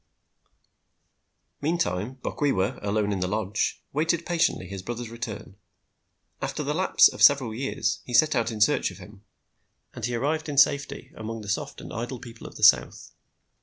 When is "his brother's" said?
4.65-5.11